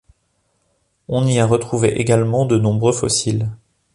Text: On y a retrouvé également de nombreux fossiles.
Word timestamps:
On 1.09 1.27
y 1.27 1.37
a 1.37 1.45
retrouvé 1.45 1.89
également 2.01 2.47
de 2.47 2.57
nombreux 2.57 2.91
fossiles. 2.91 3.49